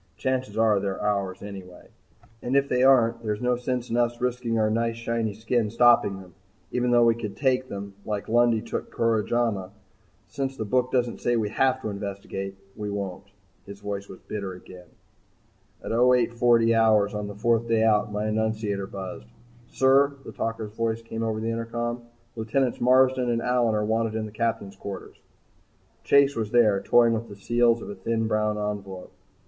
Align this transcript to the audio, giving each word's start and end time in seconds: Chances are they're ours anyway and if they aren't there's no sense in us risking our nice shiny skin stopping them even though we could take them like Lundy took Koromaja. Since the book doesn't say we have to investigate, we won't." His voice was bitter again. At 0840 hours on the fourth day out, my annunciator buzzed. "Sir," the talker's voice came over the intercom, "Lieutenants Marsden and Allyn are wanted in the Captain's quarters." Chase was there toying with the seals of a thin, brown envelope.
Chances 0.17 0.57
are 0.57 0.79
they're 0.79 0.99
ours 0.99 1.43
anyway 1.43 1.89
and 2.41 2.55
if 2.55 2.67
they 2.67 2.81
aren't 2.81 3.21
there's 3.21 3.39
no 3.39 3.55
sense 3.55 3.91
in 3.91 3.97
us 3.97 4.19
risking 4.19 4.57
our 4.57 4.71
nice 4.71 4.95
shiny 4.95 5.35
skin 5.35 5.69
stopping 5.69 6.19
them 6.19 6.33
even 6.71 6.89
though 6.89 7.05
we 7.05 7.13
could 7.13 7.37
take 7.37 7.69
them 7.69 7.93
like 8.03 8.27
Lundy 8.27 8.61
took 8.61 8.91
Koromaja. 8.91 9.69
Since 10.27 10.57
the 10.57 10.65
book 10.65 10.91
doesn't 10.91 11.21
say 11.21 11.35
we 11.35 11.49
have 11.51 11.83
to 11.83 11.89
investigate, 11.89 12.57
we 12.75 12.89
won't." 12.89 13.25
His 13.67 13.79
voice 13.79 14.09
was 14.09 14.19
bitter 14.21 14.53
again. 14.53 14.87
At 15.83 15.91
0840 15.91 16.73
hours 16.73 17.13
on 17.13 17.27
the 17.27 17.35
fourth 17.35 17.67
day 17.67 17.83
out, 17.83 18.11
my 18.11 18.25
annunciator 18.25 18.87
buzzed. 18.87 19.27
"Sir," 19.67 20.15
the 20.25 20.31
talker's 20.31 20.71
voice 20.73 21.03
came 21.03 21.21
over 21.21 21.39
the 21.39 21.51
intercom, 21.51 22.05
"Lieutenants 22.35 22.81
Marsden 22.81 23.29
and 23.29 23.43
Allyn 23.43 23.75
are 23.75 23.85
wanted 23.85 24.15
in 24.15 24.25
the 24.25 24.31
Captain's 24.31 24.75
quarters." 24.75 25.17
Chase 26.03 26.35
was 26.35 26.49
there 26.49 26.81
toying 26.81 27.13
with 27.13 27.29
the 27.29 27.35
seals 27.35 27.83
of 27.83 27.89
a 27.91 27.93
thin, 27.93 28.25
brown 28.25 28.57
envelope. 28.57 29.13